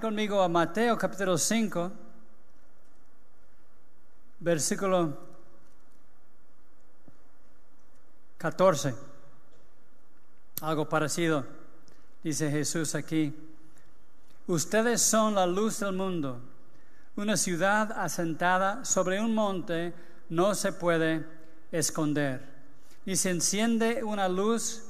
[0.00, 1.92] Conmigo a Mateo capítulo 5,
[4.40, 5.18] versículo
[8.38, 8.94] 14.
[10.62, 11.44] Algo parecido,
[12.22, 13.34] dice Jesús aquí.
[14.46, 16.40] Ustedes son la luz del mundo.
[17.16, 19.92] Una ciudad asentada sobre un monte
[20.30, 21.26] no se puede
[21.70, 22.48] esconder.
[23.04, 24.84] Ni se enciende una luz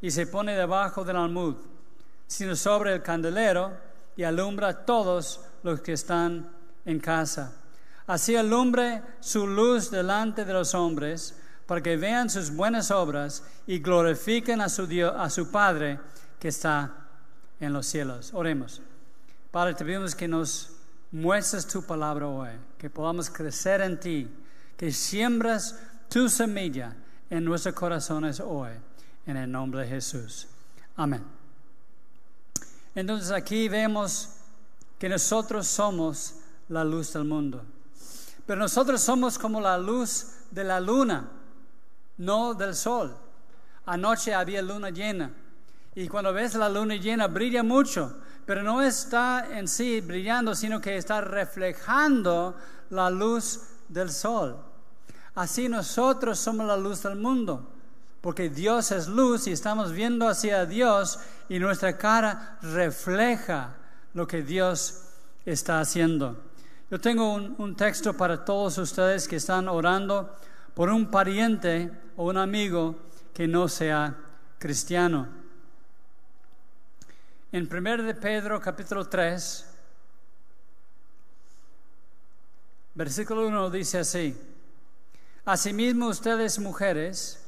[0.00, 1.56] y se pone debajo del almud,
[2.26, 3.84] sino sobre el candelero
[4.16, 6.50] y alumbra a todos los que están
[6.84, 7.52] en casa.
[8.06, 11.34] Así alumbre su luz delante de los hombres,
[11.66, 15.98] para que vean sus buenas obras y glorifiquen a su, Dios, a su Padre
[16.38, 17.08] que está
[17.58, 18.30] en los cielos.
[18.32, 18.80] Oremos.
[19.50, 20.70] Padre, te pedimos que nos
[21.10, 24.28] muestres tu palabra hoy, que podamos crecer en ti,
[24.76, 26.94] que siembras tu semilla
[27.30, 28.72] en nuestros corazones hoy,
[29.26, 30.46] en el nombre de Jesús.
[30.94, 31.35] Amén.
[32.96, 34.30] Entonces aquí vemos
[34.98, 36.36] que nosotros somos
[36.70, 37.62] la luz del mundo.
[38.46, 41.28] Pero nosotros somos como la luz de la luna,
[42.16, 43.14] no del sol.
[43.84, 45.30] Anoche había luna llena.
[45.94, 50.80] Y cuando ves la luna llena brilla mucho, pero no está en sí brillando, sino
[50.80, 52.56] que está reflejando
[52.88, 54.56] la luz del sol.
[55.34, 57.68] Así nosotros somos la luz del mundo,
[58.26, 63.76] porque Dios es luz y estamos viendo hacia Dios y nuestra cara refleja
[64.14, 65.04] lo que Dios
[65.44, 66.36] está haciendo.
[66.90, 70.36] Yo tengo un, texto para todos ustedes que están orando
[70.74, 72.96] por un pariente o un amigo
[73.32, 74.16] que no sea
[74.58, 75.28] cristiano.
[77.52, 79.66] En 1 de Pedro capítulo 3,
[82.92, 84.36] versículo 1 dice así,
[85.44, 87.45] Asimismo ustedes mujeres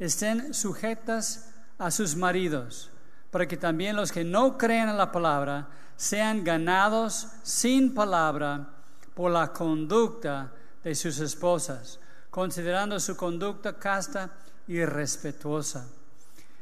[0.00, 2.90] estén sujetas a sus maridos
[3.30, 8.68] para que también los que no creen en la palabra sean ganados sin palabra
[9.14, 10.50] por la conducta
[10.82, 12.00] de sus esposas,
[12.30, 14.30] considerando su conducta casta
[14.66, 15.86] y respetuosa.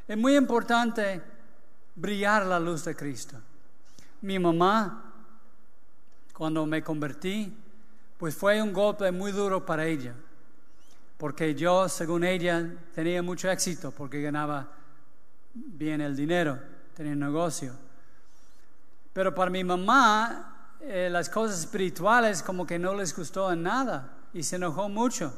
[0.07, 1.21] Es muy importante
[1.95, 3.37] brillar la luz de Cristo.
[4.21, 5.13] Mi mamá,
[6.33, 7.55] cuando me convertí,
[8.17, 10.13] pues fue un golpe muy duro para ella,
[11.19, 12.65] porque yo, según ella,
[12.95, 14.71] tenía mucho éxito, porque ganaba
[15.53, 16.57] bien el dinero,
[16.95, 17.73] tenía negocio.
[19.11, 24.13] Pero para mi mamá, eh, las cosas espirituales como que no les gustó en nada
[24.33, 25.33] y se enojó mucho.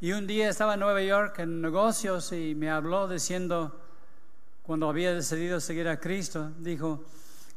[0.00, 3.80] Y un día estaba en Nueva York en negocios y me habló diciendo,
[4.64, 7.04] cuando había decidido seguir a Cristo, dijo,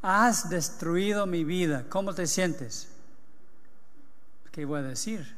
[0.03, 2.89] has destruido mi vida, ¿cómo te sientes?
[4.51, 5.35] ¿Qué voy a decir?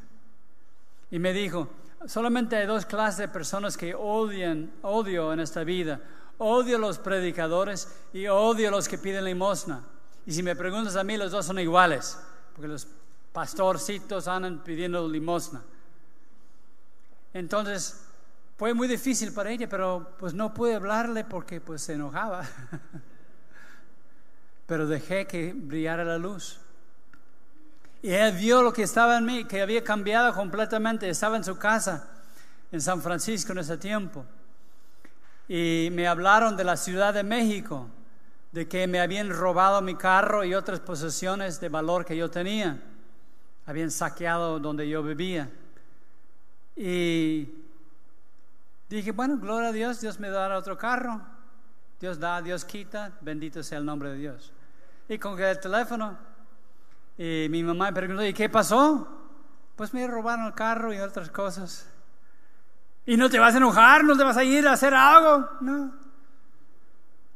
[1.09, 1.69] Y me dijo,
[2.07, 6.01] solamente hay dos clases de personas que odian, odio en esta vida.
[6.37, 9.83] Odio a los predicadores y odio a los que piden limosna.
[10.25, 12.19] Y si me preguntas a mí, los dos son iguales,
[12.53, 12.87] porque los
[13.31, 15.63] pastorcitos andan pidiendo limosna.
[17.33, 18.01] Entonces,
[18.57, 22.45] fue muy difícil para ella, pero pues no pude hablarle porque pues se enojaba.
[24.65, 26.59] pero dejé que brillara la luz.
[28.05, 31.09] Y él vio lo que estaba en mí, que había cambiado completamente.
[31.09, 32.07] Estaba en su casa
[32.71, 34.23] en San Francisco en ese tiempo.
[35.47, 37.89] Y me hablaron de la Ciudad de México,
[38.51, 42.79] de que me habían robado mi carro y otras posesiones de valor que yo tenía.
[43.65, 45.49] Habían saqueado donde yo vivía.
[46.75, 47.49] Y
[48.87, 51.23] dije, bueno, gloria a Dios, Dios me dará otro carro.
[51.99, 54.53] Dios da, Dios quita, bendito sea el nombre de Dios.
[55.09, 56.15] Y con el teléfono
[57.17, 59.07] y mi mamá me preguntó, ¿y qué pasó?
[59.75, 61.87] Pues me robaron el carro y otras cosas.
[63.05, 64.03] ¿Y no te vas a enojar?
[64.03, 65.49] ¿No te vas a ir a hacer algo?
[65.61, 65.93] No.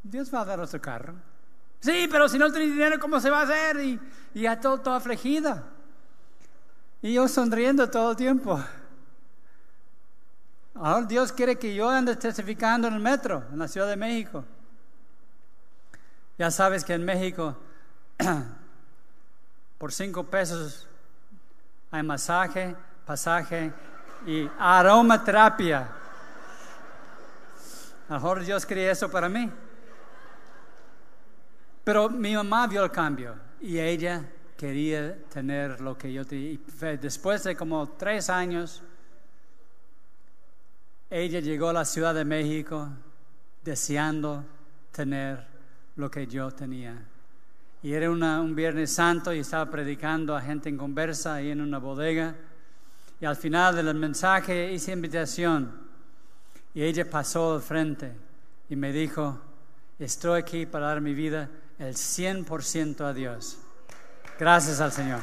[0.03, 1.13] Dios va a dar otro carro.
[1.79, 3.79] Sí, pero si no tienes dinero, ¿cómo se va a hacer?
[3.81, 3.99] Y,
[4.33, 5.63] y ya todo, todo afligida.
[7.01, 8.59] Y yo sonriendo todo el tiempo.
[10.75, 14.43] Ahora Dios quiere que yo ande testificando en el metro, en la Ciudad de México.
[16.37, 17.57] Ya sabes que en México
[19.79, 20.85] Por cinco pesos
[21.89, 23.71] hay masaje, pasaje
[24.27, 25.89] y aromaterapia.
[28.09, 29.49] A lo mejor Dios quería eso para mí.
[31.85, 36.59] Pero mi mamá vio el cambio y ella quería tener lo que yo tenía.
[36.99, 38.83] Después de como tres años,
[41.09, 42.89] ella llegó a la Ciudad de México
[43.63, 44.43] deseando
[44.91, 45.47] tener
[45.95, 47.01] lo que yo tenía.
[47.81, 51.77] Y era un Viernes Santo y estaba predicando a gente en conversa ahí en una
[51.77, 52.35] bodega.
[53.21, 55.71] Y al final del mensaje hice invitación.
[56.73, 58.13] Y ella pasó al frente
[58.69, 59.39] y me dijo,
[59.97, 63.57] estoy aquí para dar mi vida el 100% a Dios.
[64.37, 65.19] Gracias al Señor.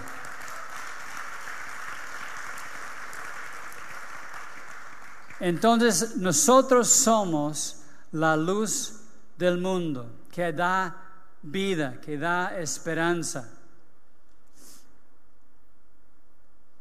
[5.40, 7.82] Entonces nosotros somos
[8.12, 9.00] la luz
[9.36, 11.05] del mundo que da
[11.46, 13.48] vida, que da esperanza.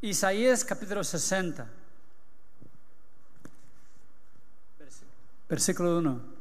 [0.01, 1.67] Isaías capítulo 60,
[5.49, 6.35] versículo 1.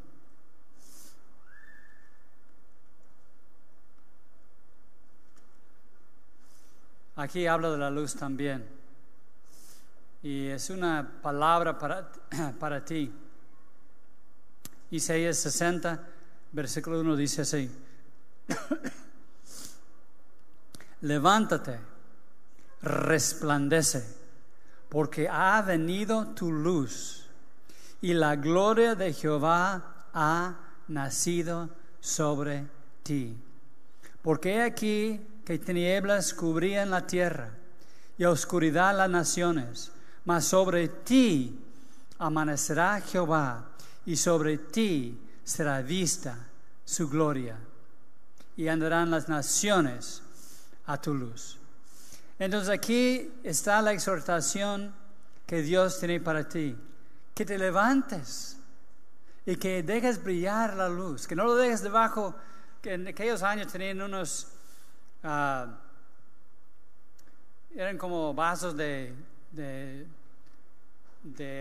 [7.16, 8.66] Aquí habla de la luz también.
[10.22, 12.10] Y es una palabra para,
[12.58, 13.12] para ti.
[14.90, 16.02] Isaías 60,
[16.52, 17.70] versículo 1 dice así.
[21.02, 21.78] Levántate,
[22.82, 24.04] resplandece,
[24.88, 27.26] porque ha venido tu luz
[28.00, 30.54] y la gloria de Jehová ha
[30.88, 31.70] nacido
[32.00, 32.66] sobre
[33.02, 33.36] ti.
[34.22, 37.50] Porque aquí que tinieblas cubrían la tierra
[38.16, 39.92] y oscuridad las naciones,
[40.24, 41.60] mas sobre ti
[42.18, 43.68] amanecerá Jehová
[44.06, 46.38] y sobre ti será vista
[46.84, 47.58] su gloria
[48.56, 50.22] y andarán las naciones
[50.86, 51.58] a tu luz.
[52.38, 54.94] Entonces aquí está la exhortación
[55.46, 56.76] que Dios tiene para ti,
[57.34, 58.58] que te levantes
[59.46, 62.34] y que dejes brillar la luz, que no lo dejes debajo,
[62.82, 64.48] que en aquellos años tenían unos
[65.26, 65.66] Ah,
[67.74, 69.14] eran como vasos de,
[69.52, 70.04] de,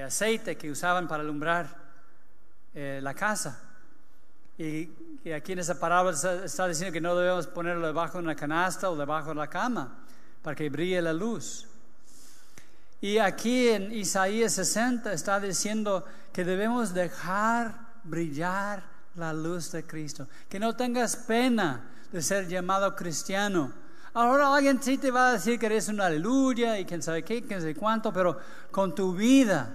[0.04, 1.74] aceite que usaban para alumbrar
[2.74, 3.73] eh, la casa.
[4.58, 4.90] Y,
[5.32, 8.96] aquí en esa parábola está, diciendo que no debemos ponerlo debajo de una canasta o
[8.96, 10.04] debajo de la cama
[10.42, 11.68] para que brille la luz.
[13.02, 17.74] Y aquí en Isaías 60 está diciendo que debemos dejar
[18.04, 18.84] brillar
[19.16, 20.28] la luz de Cristo.
[20.48, 23.74] Que no tengas pena de ser llamado cristiano.
[24.14, 27.42] Ahora alguien sí te va a decir que eres una aleluya y quién sabe qué,
[27.42, 28.38] quién sabe cuánto, pero
[28.72, 29.74] con tu vida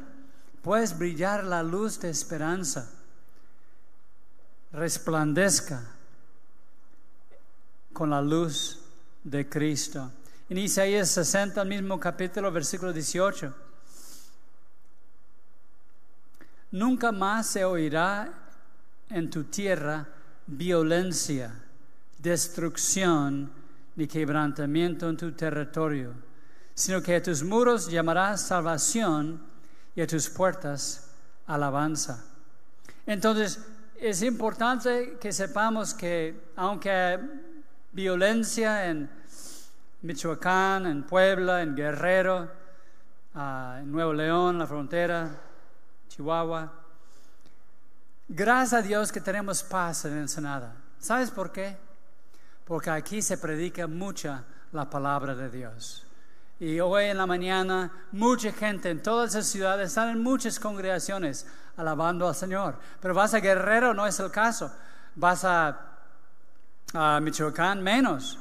[0.63, 2.89] puedes brillar la luz de esperanza.
[4.73, 5.83] Resplandezca
[7.93, 8.79] con la luz
[9.25, 10.13] de Cristo.
[10.49, 13.55] En Isaías 60, el mismo capítulo, versículo 18.
[16.73, 18.31] Nunca más se oirá
[19.09, 20.07] en tu tierra
[20.47, 21.55] violencia
[22.19, 23.51] destrucción
[23.97, 26.13] ni quebrantamiento en tu territorio,
[26.75, 29.41] sino que a tus muros llamarás salvación
[29.95, 31.11] y a tus puertas
[31.47, 32.25] alabanza.
[33.07, 33.61] Entonces,
[34.01, 37.19] es importante que sepamos que aunque hay
[37.93, 39.11] violencia en
[40.03, 42.51] Michoacán, en Puebla, en Guerrero,
[43.35, 45.31] ah, en Nuevo León, la frontera,
[46.09, 46.73] Chihuahua,
[48.29, 50.75] gracias a Dios que tenemos paz en Ensenada.
[50.99, 51.77] ¿Sabes por qué?
[52.69, 56.05] porque aquí se predica mucha la palabra de Dios.
[56.61, 61.47] Y hoy en la mañana mucha gente en todas esas ciudades están en muchas congregaciones
[61.77, 62.77] alabando al Señor.
[63.01, 64.73] Pero vas a Guerrero, no es el caso.
[65.15, 65.79] Vas a
[67.21, 68.39] Michoacán, menos.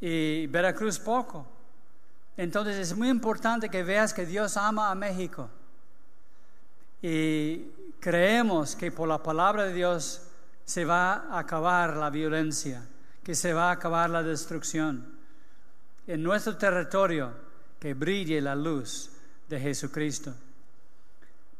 [0.00, 1.46] Y Veracruz, poco.
[2.36, 5.48] Entonces es muy importante que veas que Dios ama a México.
[7.00, 7.66] Y
[8.00, 10.22] creemos que por la palabra de Dios
[10.64, 12.82] se va a acabar la violencia
[13.22, 15.19] que se va a acabar la destrucción.
[16.10, 17.32] En nuestro territorio,
[17.78, 19.10] que brille la luz
[19.48, 20.34] de Jesucristo.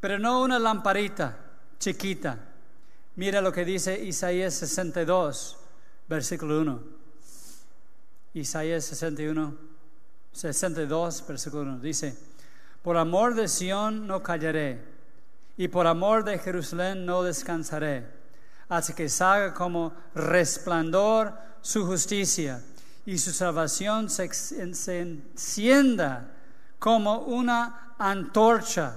[0.00, 1.38] Pero no una lamparita
[1.78, 2.37] chiquita.
[3.14, 5.57] Mira lo que dice Isaías 62,
[6.09, 6.83] versículo 1.
[8.35, 9.54] Isaías 61,
[10.33, 11.78] 62, versículo 1.
[11.78, 12.19] Dice,
[12.83, 14.83] por amor de Sión no callaré,
[15.59, 18.04] y por amor de Jerusalén no descansaré,
[18.69, 22.64] hasta que salga como resplandor su justicia
[23.07, 24.30] y su salvación se,
[25.00, 26.30] encienda
[26.78, 28.95] como una antorcha.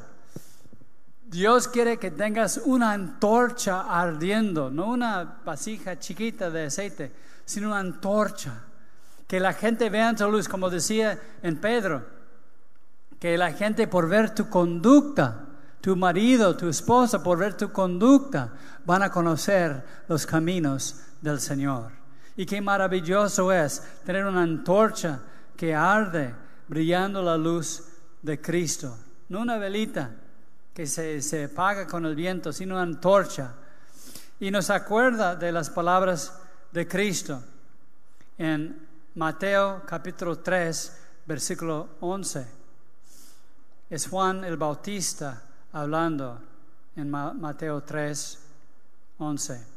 [1.26, 7.12] Dios quiere que tengas una antorcha ardiendo, no una vasija chiquita de aceite,
[7.46, 8.64] sino una antorcha.
[9.28, 12.06] Que la gente vea tu luz, como decía en Pedro,
[13.20, 15.46] que la gente por ver tu conducta,
[15.82, 18.54] tu marido, tu esposa, por ver tu conducta,
[18.86, 22.03] van a conocer los caminos del Señor.
[22.36, 25.20] Y qué maravilloso es tener una antorcha
[25.56, 26.34] que arde
[26.68, 27.84] brillando la luz
[28.22, 28.98] de Cristo.
[29.30, 30.12] No una velita
[30.74, 33.54] que se, se apaga con el viento, sino una antorcha.
[34.40, 36.40] Y nos acuerda de las palabras
[36.72, 37.44] de Cristo
[38.38, 40.98] en Mateo capítulo 3,
[41.28, 42.48] versículo 11.
[43.92, 46.42] Es Juan el Bautista hablando
[46.96, 48.40] en Mateo 3,
[49.20, 49.73] 11.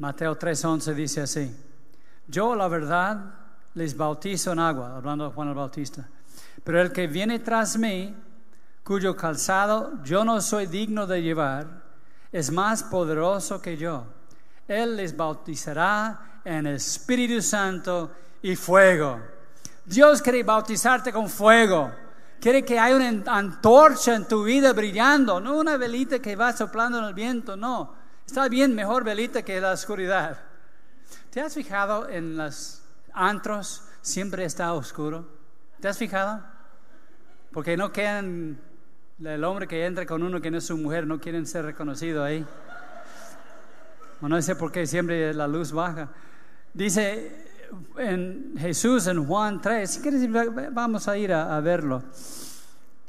[0.00, 1.54] Mateo 3:11 dice así,
[2.26, 3.34] yo la verdad
[3.74, 6.08] les bautizo en agua, hablando de Juan el Bautista,
[6.64, 8.16] pero el que viene tras mí,
[8.82, 11.82] cuyo calzado yo no soy digno de llevar,
[12.32, 14.06] es más poderoso que yo.
[14.66, 19.20] Él les bautizará en Espíritu Santo y fuego.
[19.84, 21.92] Dios quiere bautizarte con fuego.
[22.40, 26.98] Quiere que haya una antorcha en tu vida brillando, no una velita que va soplando
[27.00, 27.99] en el viento, no.
[28.30, 30.38] Está bien mejor velita que la oscuridad.
[31.32, 32.80] ¿Te has fijado en los
[33.12, 33.82] antros?
[34.02, 35.26] Siempre está oscuro.
[35.80, 36.40] ¿Te has fijado?
[37.50, 38.56] Porque no quedan,
[39.18, 42.22] el hombre que entra con uno que no es su mujer, no quieren ser reconocido
[42.22, 42.46] ahí.
[44.20, 46.08] no sé por qué siempre la luz baja.
[46.72, 47.48] Dice
[47.98, 50.24] en Jesús en Juan 3, si quieres
[50.72, 52.04] vamos a ir a, verlo.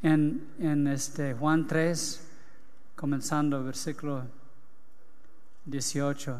[0.01, 2.27] En, en, este Juan 3,
[2.95, 4.40] comenzando versículo
[5.65, 6.39] 18.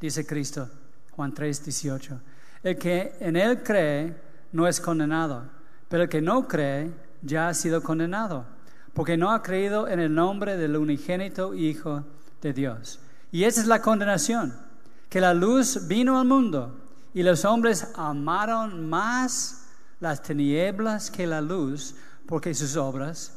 [0.00, 0.68] Dice Cristo,
[1.12, 2.20] Juan 3, 18.
[2.62, 4.14] El que en él cree
[4.52, 5.44] no es condenado,
[5.88, 8.44] pero el que no cree ya ha sido condenado,
[8.92, 12.04] porque no ha creído en el nombre del unigénito Hijo
[12.42, 13.00] de Dios.
[13.32, 14.54] Y esa es la condenación
[15.08, 16.76] que la luz vino al mundo
[17.14, 19.66] y los hombres amaron más
[20.00, 21.94] las tinieblas que la luz
[22.26, 23.32] porque sus obras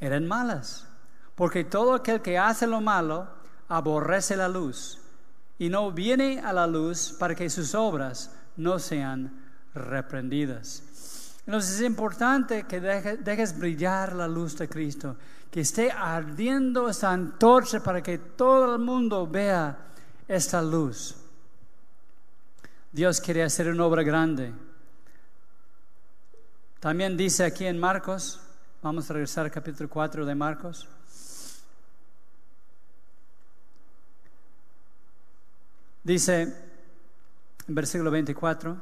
[0.00, 0.86] eran malas.
[1.34, 3.37] Porque todo aquel que hace lo malo
[3.68, 4.98] aborrece la luz
[5.58, 9.44] y no viene a la luz para que sus obras no sean
[9.74, 10.82] reprendidas.
[11.46, 15.16] Entonces es importante que dejes brillar la luz de Cristo,
[15.50, 19.76] que esté ardiendo esta antorcha para que todo el mundo vea
[20.26, 21.16] esta luz.
[22.92, 24.52] Dios quiere hacer una obra grande.
[26.80, 28.40] También dice aquí en Marcos,
[28.82, 30.86] vamos a regresar al capítulo 4 de Marcos.
[36.08, 36.54] Dice
[37.68, 38.78] en versículo 24,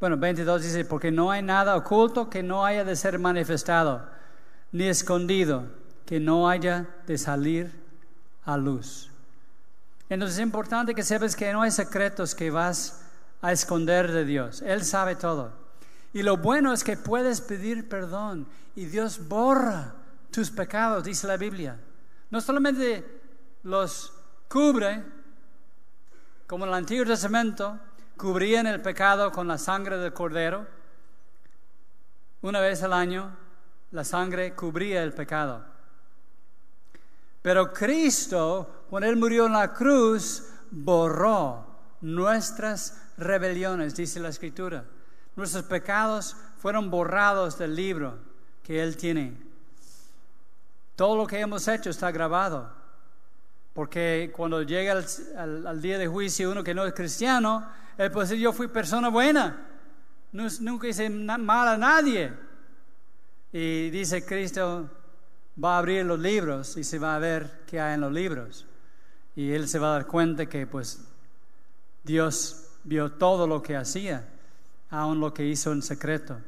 [0.00, 4.08] bueno, 22 dice, porque no hay nada oculto que no haya de ser manifestado,
[4.72, 5.66] ni escondido
[6.06, 7.70] que no haya de salir
[8.46, 9.10] a luz.
[10.08, 13.02] Entonces es importante que sepas que no hay secretos que vas
[13.42, 14.62] a esconder de Dios.
[14.62, 15.52] Él sabe todo.
[16.14, 19.92] Y lo bueno es que puedes pedir perdón y Dios borra
[20.30, 21.78] tus pecados, dice la Biblia.
[22.30, 23.04] No solamente
[23.62, 24.10] los
[24.48, 25.04] cubre,
[26.46, 27.78] como en el Antiguo Testamento,
[28.16, 30.66] cubrían el pecado con la sangre del cordero.
[32.42, 33.36] Una vez al año,
[33.90, 35.64] la sangre cubría el pecado.
[37.42, 41.66] Pero Cristo, cuando Él murió en la cruz, borró
[42.00, 44.84] nuestras rebeliones, dice la Escritura.
[45.36, 48.18] Nuestros pecados fueron borrados del libro
[48.62, 49.36] que Él tiene.
[50.96, 52.83] Todo lo que hemos hecho está grabado.
[53.74, 55.02] Porque cuando llega
[55.36, 59.08] al, día de juicio uno que no es cristiano, él puede decir, yo fui persona
[59.08, 59.66] buena,
[60.32, 62.32] nunca hice mal a nadie.
[63.52, 64.88] Y dice Cristo,
[65.62, 68.64] va a abrir los libros y se va a ver qué hay en los libros.
[69.34, 71.00] Y él se va a dar cuenta que pues
[72.04, 74.28] Dios vio todo lo que hacía,
[74.90, 76.38] aun lo que hizo en secreto.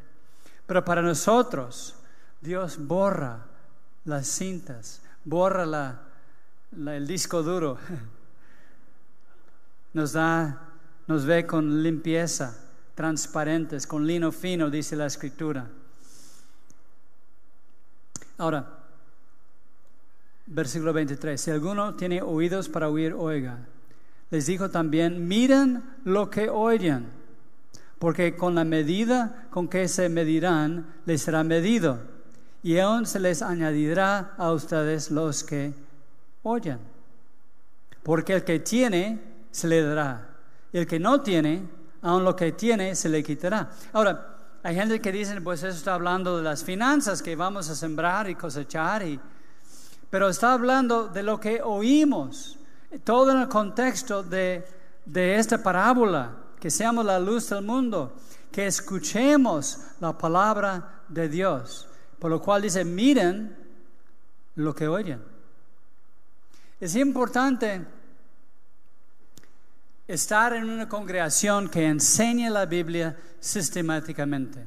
[0.64, 1.96] Pero para nosotros,
[2.40, 3.46] Dios borra
[4.04, 6.05] las cintas, borra la,
[6.72, 7.78] el disco duro,
[9.92, 10.60] nos da,
[11.06, 12.56] nos ve con limpieza,
[12.94, 15.68] transparentes, con lino fino, dice la escritura.
[18.38, 18.66] Ahora,
[20.46, 23.58] versículo 23, si alguno tiene oídos para oír, oiga.
[24.30, 27.06] Les dijo también, miren lo que oyen,
[27.98, 32.00] porque con la medida con que se medirán, les será medido,
[32.62, 35.72] y aún se les añadirá a ustedes los que
[36.48, 36.78] oyen.
[38.02, 40.28] Porque el que tiene, se le dará,
[40.72, 41.62] y el que no tiene,
[42.02, 43.70] aún lo que tiene, se le quitará.
[43.92, 47.74] Ahora, hay gente que dice, pues eso está hablando de las finanzas que vamos a
[47.74, 49.20] sembrar y cosechar y
[50.10, 52.58] pero está hablando de lo que oímos,
[53.04, 54.64] todo en el contexto de,
[55.14, 58.14] esta parábola, que seamos la luz del mundo,
[58.50, 61.88] que escuchemos la palabra de Dios,
[62.18, 63.56] por lo cual dice, miren
[64.54, 65.22] lo que oyen.
[66.78, 67.86] Es importante
[70.06, 74.62] estar en una congregación que enseñe la Biblia sistemáticamente.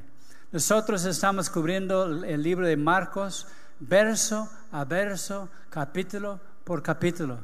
[0.52, 3.46] Nosotros estamos cubriendo el libro de Marcos,
[3.80, 7.42] verso a verso, capítulo por capítulo.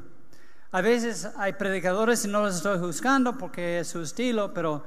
[0.72, 4.84] A veces hay predicadores, y no los estoy juzgando porque es su estilo, pero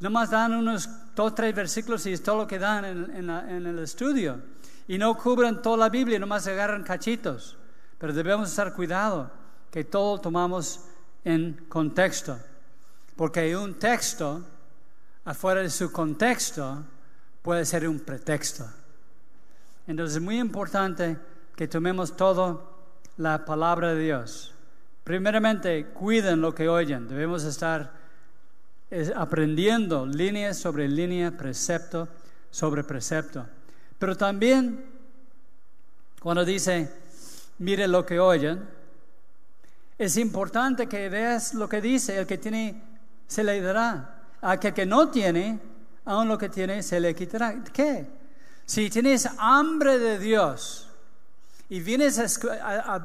[0.00, 3.78] nomás dan unos dos, tres versículos y es todo lo que dan en, en el
[3.80, 4.40] estudio.
[4.88, 7.58] Y no cubren toda la Biblia, nomás agarran cachitos.
[7.98, 9.30] Pero debemos estar cuidado
[9.70, 10.80] que todo tomamos
[11.24, 12.38] en contexto,
[13.16, 14.42] porque un texto
[15.24, 16.84] afuera de su contexto
[17.42, 18.64] puede ser un pretexto.
[19.86, 21.16] Entonces es muy importante
[21.56, 22.78] que tomemos todo
[23.16, 24.54] la palabra de Dios.
[25.02, 27.08] Primeramente, cuiden lo que oyen.
[27.08, 27.92] Debemos estar
[29.16, 32.08] aprendiendo línea sobre línea, precepto
[32.50, 33.46] sobre precepto.
[33.98, 34.84] Pero también,
[36.20, 36.92] cuando dice,
[37.58, 38.66] mire lo que oyen,
[39.98, 42.18] es importante que veas lo que dice.
[42.18, 42.80] El que tiene,
[43.26, 44.14] se le dará.
[44.40, 45.58] Aquel que no tiene,
[46.04, 47.62] aún lo que tiene, se le quitará.
[47.72, 48.08] ¿Qué?
[48.64, 50.88] Si tienes hambre de Dios
[51.68, 52.20] y vienes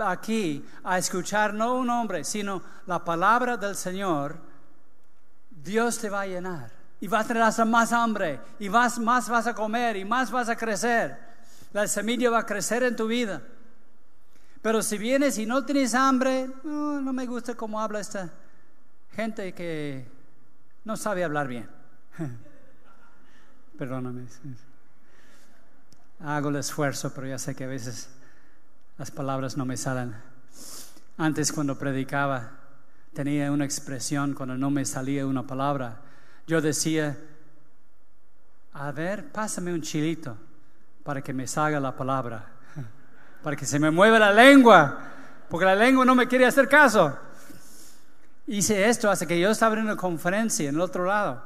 [0.05, 4.38] aquí a escuchar no un hombre, sino la palabra del Señor,
[5.50, 6.69] Dios te va a llenar
[7.00, 10.50] y vas a tener más hambre y más, más vas a comer y más vas
[10.50, 11.17] a crecer.
[11.72, 13.41] La semilla va a crecer en tu vida.
[14.63, 18.32] Pero si vienes y no tienes hambre, no, no me gusta cómo habla esta
[19.12, 20.08] gente que
[20.86, 21.70] no sabe hablar bien.
[23.77, 24.25] Perdóname.
[26.22, 28.10] Hago el esfuerzo, pero ya sé que a veces
[28.98, 30.15] las palabras no me salen.
[31.17, 32.51] Antes cuando predicaba
[33.13, 36.00] tenía una expresión cuando no me salía una palabra.
[36.48, 37.17] Yo decía,
[38.72, 40.38] a ver, pásame un chilito
[41.03, 42.52] para que me salga la palabra,
[43.43, 44.97] para que se me mueva la lengua,
[45.50, 47.17] porque la lengua no me quiere hacer caso.
[48.47, 51.43] Hice esto hasta que yo estaba en una conferencia en el otro lado.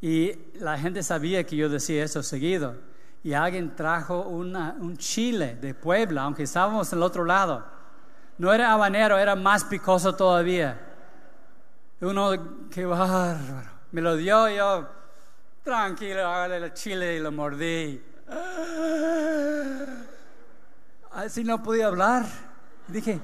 [0.00, 2.76] Y la gente sabía que yo decía eso seguido.
[3.22, 7.64] Y alguien trajo un chile de Puebla, aunque estábamos en el otro lado.
[8.36, 10.78] No era habanero, era más picoso todavía.
[12.00, 13.70] Uno, qué bárbaro.
[13.92, 14.88] Me lo dio yo,
[15.62, 18.02] tranquilo, el chile y lo mordí.
[21.14, 22.26] Así no podía hablar.
[22.88, 23.20] Dije,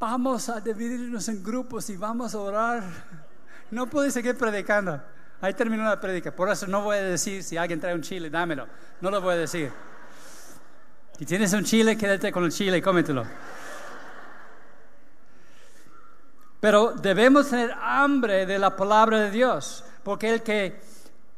[0.00, 2.82] vamos a dividirnos en grupos y vamos a orar.
[3.70, 5.00] No pude seguir predicando.
[5.40, 6.34] Ahí terminó la predica.
[6.34, 8.66] Por eso no voy a decir si alguien trae un chile, dámelo.
[9.00, 9.70] No lo voy a decir.
[11.16, 13.24] Si tienes un chile, quédate con el chile y cómetelo.
[16.58, 20.80] Pero debemos tener hambre de la palabra de Dios, porque el que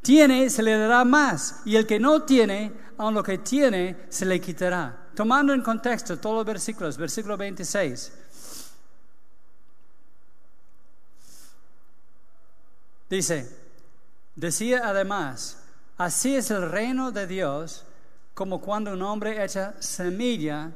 [0.00, 4.24] tiene se le dará más, y el que no tiene, aun lo que tiene, se
[4.24, 5.05] le quitará.
[5.16, 8.12] Tomando en contexto todos los versículos, versículo 26.
[13.08, 13.50] Dice,
[14.34, 15.56] decía además,
[15.96, 17.86] así es el reino de Dios
[18.34, 20.72] como cuando un hombre echa semilla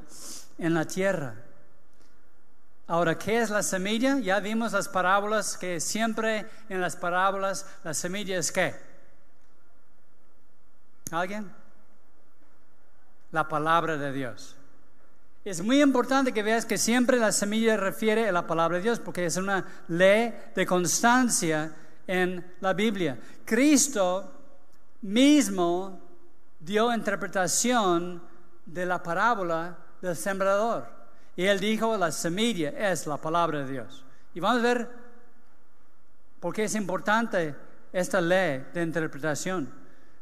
[0.57, 1.35] en la tierra.
[2.87, 4.20] Ahora, ¿qué es la semilla?
[4.20, 8.74] Ya vimos las parábolas que siempre en las parábolas la semilla es qué?
[11.11, 11.60] ¿Alguien?
[13.32, 14.56] La palabra de Dios.
[15.44, 19.00] Es muy importante que veas que siempre la semilla refiere a la palabra de Dios
[19.00, 21.72] porque es una ley de constancia
[22.06, 23.18] en la Biblia.
[23.44, 24.32] Cristo
[25.02, 25.98] mismo
[26.58, 28.22] dio interpretación
[28.66, 30.86] de la parábola del sembrador.
[31.36, 34.04] Y él dijo, la semilla es la palabra de Dios.
[34.34, 34.88] Y vamos a ver
[36.38, 37.54] por qué es importante
[37.92, 39.79] esta ley de interpretación.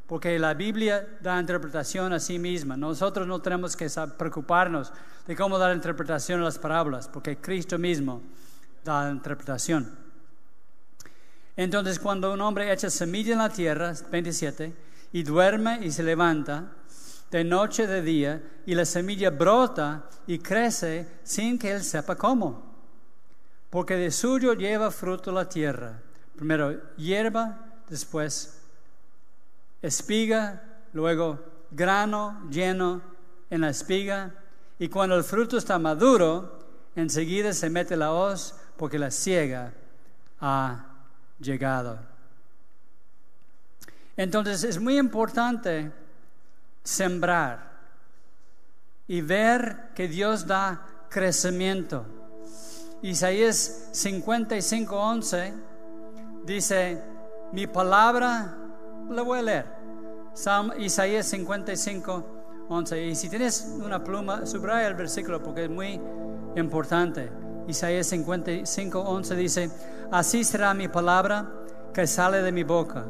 [0.09, 2.79] Porque la Biblia da interpretación a sí misma.
[2.79, 4.91] Nosotros no tenemos que preocuparnos
[5.27, 8.23] de cómo dar interpretación a las parábolas, porque Cristo mismo
[8.83, 9.95] da interpretación.
[11.55, 14.73] Entonces, cuando un hombre echa semilla en la tierra, 27,
[15.13, 16.73] y duerme y se levanta,
[17.31, 22.67] de noche de día y la semilla brota y crece sin que él sepa cómo.
[23.69, 26.01] Porque de suyo lleva fruto la tierra.
[26.35, 27.59] Primero hierba,
[27.91, 28.58] después
[29.83, 30.63] espiga,
[30.93, 31.39] luego
[31.71, 33.03] grano lleno
[33.51, 34.35] en la espiga.
[34.79, 36.59] Y cuando el fruto está maduro,
[36.95, 39.73] enseguida se mete la hoz porque la ciega
[40.41, 40.87] ha
[41.41, 41.99] llegado.
[44.17, 45.93] Entonces es muy importante
[46.83, 47.69] sembrar
[49.07, 52.05] y ver que Dios da crecimiento.
[53.03, 55.55] Isaías 55:11
[56.45, 57.01] dice,
[57.53, 58.58] mi palabra,
[59.11, 59.67] la voy a leer.
[60.79, 63.07] Isaías 55:11.
[63.07, 66.01] Y si tienes una pluma, subraya el versículo porque es muy
[66.57, 67.31] importante.
[67.67, 69.71] Isaías 55:11 dice,
[70.11, 71.51] así será mi palabra
[71.93, 73.05] que sale de mi boca.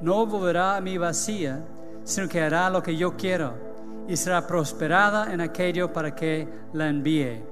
[0.00, 1.64] No volverá a mi vacía
[2.08, 3.52] sino que hará lo que yo quiero
[4.08, 7.44] y será prosperada en aquello para que la envíe.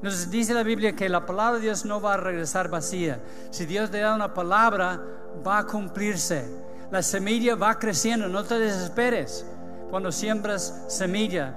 [0.00, 3.20] Nos dice la Biblia que la palabra de Dios no va a regresar vacía.
[3.50, 5.00] Si Dios te da una palabra,
[5.44, 6.48] va a cumplirse.
[6.92, 9.46] La semilla va creciendo, no te desesperes
[9.90, 11.54] cuando siembras semilla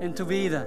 [0.00, 0.66] en tu vida.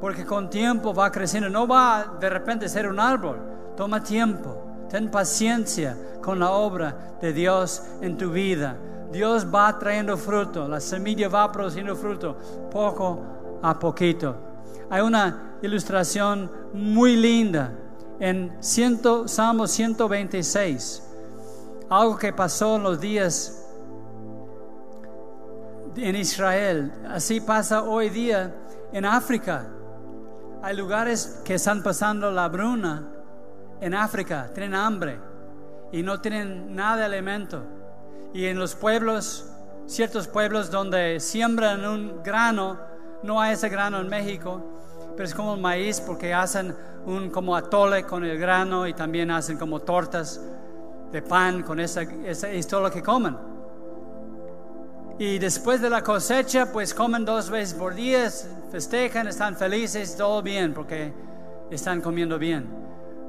[0.00, 1.48] porque con tiempo va creciendo.
[1.48, 3.38] No va de repente a ser un árbol,
[3.76, 4.86] toma tiempo.
[4.90, 8.76] Ten paciencia con la obra de Dios en tu vida.
[9.10, 12.36] Dios va trayendo fruto, la semilla va produciendo fruto
[12.70, 13.22] poco
[13.62, 14.36] a poquito.
[14.90, 17.72] Hay una ilustración muy linda
[18.20, 21.02] en Salmo 126,
[21.90, 23.64] algo que pasó en los días
[25.96, 26.92] en Israel.
[27.08, 28.54] Así pasa hoy día
[28.92, 29.66] en África.
[30.62, 33.08] Hay lugares que están pasando la bruna
[33.80, 35.18] en África, tienen hambre
[35.92, 37.62] y no tienen nada de alimento.
[38.32, 39.50] Y en los pueblos,
[39.86, 42.78] ciertos pueblos donde siembran un grano,
[43.22, 44.62] no hay ese grano en México,
[45.14, 46.74] pero es como maíz porque hacen
[47.06, 50.40] un como atole con el grano y también hacen como tortas
[51.14, 53.36] de pan con esa, esa es todo lo que comen.
[55.16, 58.28] Y después de la cosecha, pues comen dos veces por día,
[58.72, 61.14] festejan, están felices, todo bien, porque
[61.70, 62.66] están comiendo bien.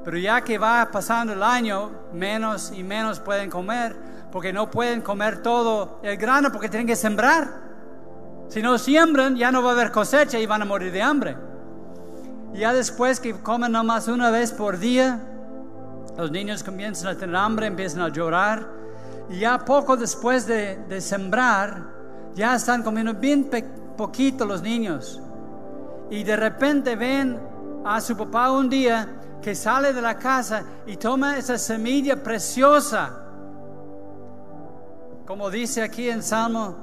[0.04, 3.94] Pero ya que va pasando el año, menos y menos pueden comer,
[4.32, 7.66] porque no pueden comer todo el grano, porque tienen que sembrar.
[8.48, 11.36] Si no siembran, ya no va a haber cosecha y van a morir de hambre.
[12.52, 15.20] Ya después que comen nomás una vez por día,
[16.16, 18.66] los niños comienzan a tener hambre, empiezan a llorar
[19.28, 21.82] y ya poco después de, sembrar,
[22.34, 23.50] ya están comiendo bien
[23.96, 25.20] poquito los niños.
[26.10, 27.38] Y de repente ven
[27.84, 29.08] a su papá un día
[29.42, 33.22] que sale de la casa y toma esa semilla preciosa.
[35.26, 36.76] Como dice aquí en Salmo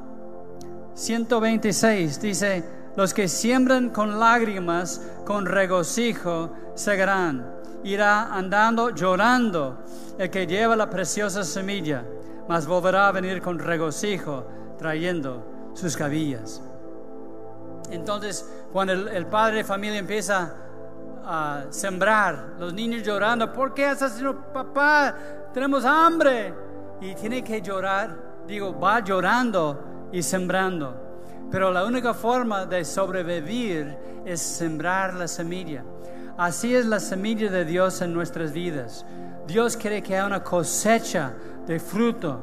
[0.93, 2.63] 126, dice,
[2.96, 7.62] los que siembran con lágrimas, con regocijo, seguirán.
[7.84, 9.78] Irá andando llorando
[10.17, 12.04] el que lleva la preciosa semilla
[12.48, 14.46] mas volverá a venir con regocijo
[14.78, 16.62] trayendo sus cabillas.
[17.89, 20.54] Entonces, cuando el, padre de familia empieza
[21.26, 25.15] a sembrar, los niños llorando, ¿por qué haciendo, papá?
[25.54, 26.54] Tenemos hambre.
[27.02, 28.15] Y tiene que llorar,
[28.48, 30.96] digo, va llorando y sembrando.
[31.52, 35.84] Pero la única forma de sobrevivir es sembrar la semilla.
[36.38, 39.06] Así es la semilla de Dios en nuestras vidas.
[39.46, 41.32] Dios quiere que haya una cosecha
[41.67, 42.39] de fruto.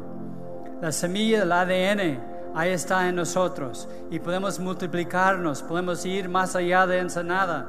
[0.81, 2.20] La semilla del ADN
[2.55, 7.66] ahí está en nosotros y podemos multiplicarnos, podemos ir más allá de Ensenada,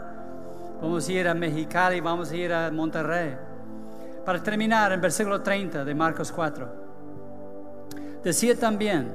[0.80, 3.36] podemos ir a Mexicali, vamos a ir a Monterrey.
[4.24, 6.70] Para terminar, en versículo 30 de Marcos 4,
[8.24, 9.12] decía también,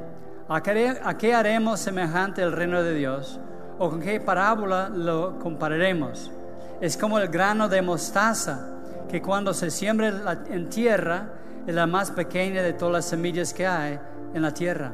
[0.48, 3.38] ¿a ¿a qué haremos semejante el reino de Dios?
[3.78, 6.32] ¿O con qué parábola lo compararemos?
[6.80, 8.68] Es como el grano de mostaza
[9.08, 11.28] que cuando se siembra en tierra
[11.66, 13.98] es la más pequeña de todas las semillas que hay
[14.34, 14.92] en la tierra.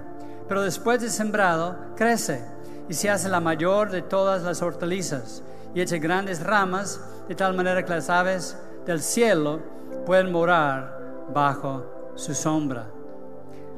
[0.48, 2.44] Pero después de sembrado, crece
[2.88, 5.42] y se hace la mayor de todas las hortalizas
[5.74, 9.60] y echa grandes ramas de tal manera que las aves del cielo
[10.04, 10.98] pueden morar
[11.32, 12.86] bajo su sombra.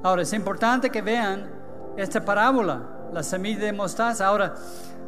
[0.03, 1.49] Ahora, es importante que vean
[1.97, 2.81] esta parábola,
[3.13, 4.27] la semilla de mostaza.
[4.27, 4.55] Ahora,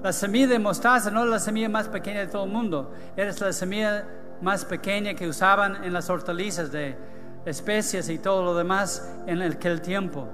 [0.03, 3.41] la semilla de mostaza no es la semilla más pequeña de todo el mundo, es
[3.41, 4.07] la semilla
[4.41, 6.97] más pequeña que usaban en las hortalizas de
[7.45, 10.29] especias y todo lo demás en aquel tiempo.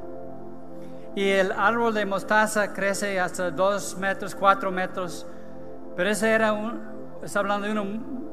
[1.14, 5.26] Y el árbol de mostaza crece hasta dos metros, cuatro metros,
[5.94, 6.80] pero ese era un,
[7.22, 7.84] está hablando de uno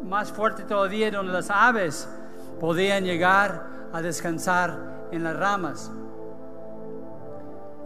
[0.03, 2.09] más fuerte todavía, donde las aves
[2.59, 4.77] podían llegar a descansar
[5.11, 5.91] en las ramas.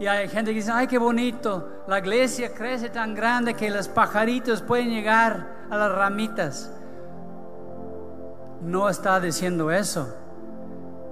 [0.00, 3.88] Y hay gente que dice, ay, qué bonito, la iglesia crece tan grande que los
[3.88, 6.70] pajaritos pueden llegar a las ramitas
[8.64, 10.16] no está diciendo eso.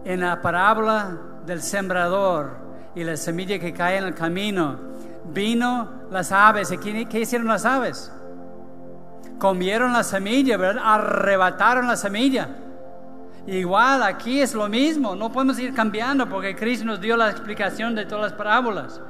[0.05, 1.17] En la parábola
[1.47, 2.57] del sembrador
[2.95, 4.79] y la semilla que cae en el camino,
[5.33, 6.73] vino las aves.
[6.73, 8.11] ¿Y qué, hicieron las aves?
[9.39, 10.83] Comieron la semilla, ¿verdad?
[10.85, 12.49] Arrebataron la semilla.
[13.47, 17.95] Igual aquí es lo mismo, no podemos ir cambiando porque Cristo nos dio la explicación
[17.95, 19.01] de todas las parábolas.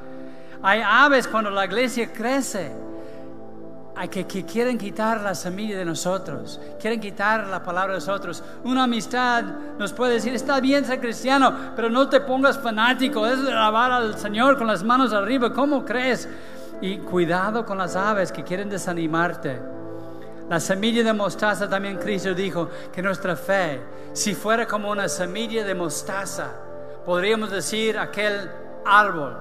[0.62, 2.72] Hay aves cuando la iglesia crece
[3.94, 8.42] hay que, quieren quitar la semilla de nosotros, quieren quitar la palabra de nosotros.
[8.64, 9.44] Una amistad
[9.78, 14.18] nos puede decir, está bien ser cristiano, pero no te pongas fanático, es alabar al
[14.18, 16.28] Señor con las manos arriba, ¿cómo crees?
[16.80, 19.60] Y cuidado con las aves que quieren desanimarte.
[20.52, 23.80] La semilla de mostaza también Cristo dijo que nuestra fe,
[24.12, 26.48] si fuera como una semilla de mostaza,
[27.06, 28.50] podríamos decir aquel
[28.84, 29.34] árbol,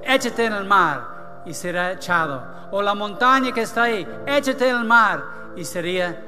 [0.00, 2.40] échate en el mar y será echado.
[2.70, 5.24] O la montaña que está ahí, échate en el mar
[5.56, 6.22] y sería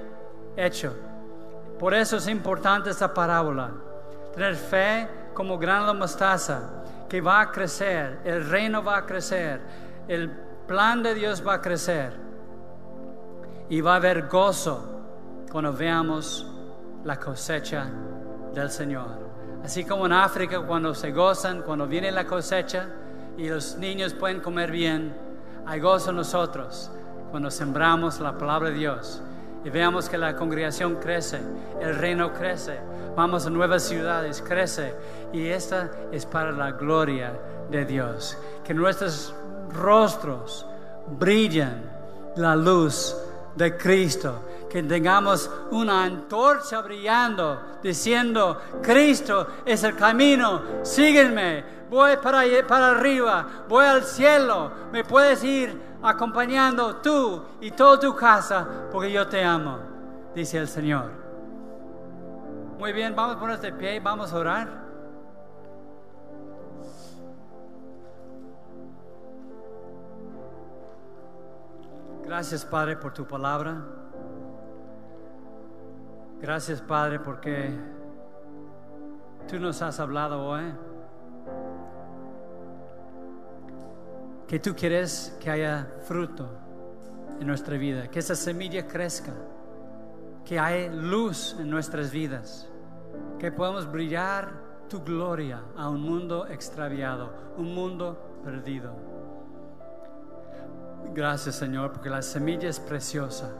[0.56, 0.92] hecho.
[1.78, 3.70] Por eso es importante esta parábola.
[4.34, 6.62] Tener fe como grano de mostaza
[7.08, 9.60] que va a crecer, el reino va a crecer,
[10.08, 10.28] el
[10.66, 12.29] plan de Dios va a crecer.
[13.70, 15.00] Y va a haber gozo
[15.50, 16.46] cuando veamos
[17.04, 17.88] la cosecha
[18.52, 19.30] del Señor.
[19.64, 22.88] Así como en África cuando se gozan, cuando viene la cosecha
[23.38, 25.14] y los niños pueden comer bien,
[25.66, 26.90] hay gozo en nosotros
[27.30, 29.22] cuando sembramos la palabra de Dios
[29.64, 31.40] y veamos que la congregación crece,
[31.80, 32.78] el reino crece,
[33.14, 34.94] vamos a nuevas ciudades, crece
[35.32, 37.32] y esta es para la gloria
[37.70, 38.36] de Dios.
[38.64, 39.34] Que nuestros
[39.72, 40.66] rostros
[41.18, 41.82] brillen
[42.36, 43.16] la luz
[43.54, 44.44] de Cristo.
[44.68, 53.64] Que tengamos una antorcha brillando diciendo, Cristo es el camino, sígueme, voy para, para arriba,
[53.68, 59.42] voy al cielo, me puedes ir acompañando tú y toda tu casa porque yo te
[59.44, 59.78] amo,
[60.34, 61.10] dice el Señor.
[62.78, 64.89] Muy bien, vamos a ponernos de pie vamos a orar.
[72.30, 73.84] Gracias Padre por tu palabra.
[76.40, 77.76] Gracias Padre porque
[79.48, 80.72] tú nos has hablado hoy.
[84.46, 86.48] Que tú quieres que haya fruto
[87.40, 89.32] en nuestra vida, que esa semilla crezca,
[90.44, 92.70] que haya luz en nuestras vidas,
[93.40, 94.52] que podamos brillar
[94.88, 99.19] tu gloria a un mundo extraviado, un mundo perdido.
[101.12, 103.50] Gracias Señor, porque la semilla es preciosa.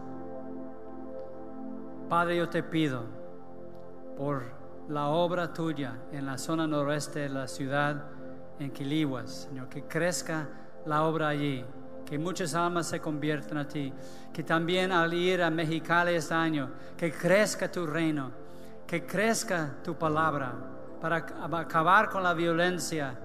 [2.08, 3.02] Padre, yo te pido
[4.16, 4.42] por
[4.88, 8.04] la obra tuya en la zona noroeste de la ciudad,
[8.58, 10.48] en Quilihuas, Señor, que crezca
[10.86, 11.64] la obra allí,
[12.04, 13.92] que muchas almas se conviertan a ti,
[14.32, 18.30] que también al ir a Mexicali este año, que crezca tu reino,
[18.86, 20.52] que crezca tu palabra
[21.00, 21.24] para
[21.58, 23.18] acabar con la violencia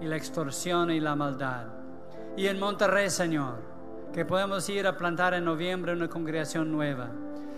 [0.00, 1.75] y la extorsión y la maldad.
[2.36, 3.54] Y en Monterrey, Señor,
[4.12, 7.08] que podemos ir a plantar en noviembre una congregación nueva.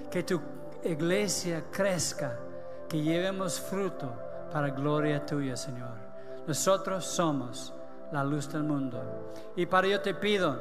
[0.09, 0.41] Que tu
[0.85, 2.39] iglesia crezca,
[2.89, 4.13] que llevemos fruto
[4.53, 5.91] para gloria tuya, Señor.
[6.47, 7.75] Nosotros somos
[8.13, 9.33] la luz del mundo.
[9.57, 10.57] Y para ello te pido,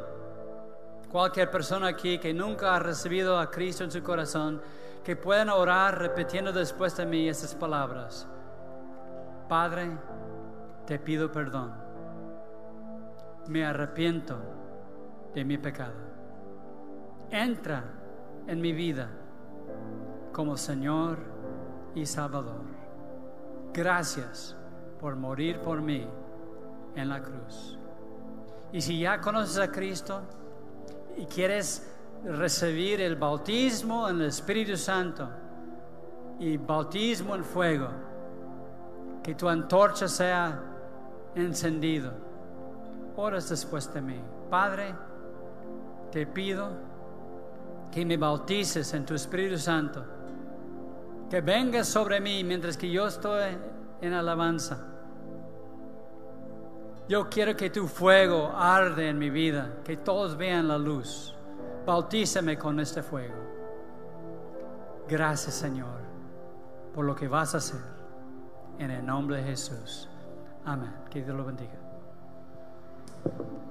[1.11, 4.59] cualquier persona aquí que nunca ha recibido a Cristo en su corazón,
[5.03, 8.27] que puedan orar repitiendo después de mí estas palabras.
[9.47, 9.91] Padre,
[10.87, 11.86] te pido perdón
[13.49, 14.37] me arrepiento
[15.33, 15.95] de mi pecado.
[17.29, 17.83] Entra
[18.47, 19.09] en mi vida
[20.31, 21.17] como Señor
[21.95, 22.61] y Salvador.
[23.73, 24.55] Gracias
[24.99, 26.07] por morir por mí
[26.95, 27.77] en la cruz.
[28.71, 30.21] Y si ya conoces a Cristo
[31.15, 35.29] y quieres recibir el bautismo en el Espíritu Santo
[36.39, 37.89] y bautismo en fuego,
[39.23, 40.61] que tu antorcha sea
[41.35, 42.26] encendido
[43.17, 44.21] horas después de mí.
[44.49, 44.95] Padre,
[46.11, 46.69] te pido
[47.91, 50.05] que me bautices en tu Espíritu Santo,
[51.29, 53.57] que vengas sobre mí mientras que yo estoy
[54.01, 54.77] en alabanza.
[57.09, 61.33] Yo quiero que tu fuego arde en mi vida, que todos vean la luz.
[61.85, 63.35] Bautízame con este fuego.
[65.07, 66.01] Gracias, Señor,
[66.93, 67.97] por lo que vas a hacer.
[68.77, 70.07] En el nombre de Jesús.
[70.65, 70.93] Amén.
[71.09, 71.86] Que Dios lo bendiga.
[73.27, 73.66] Thank you.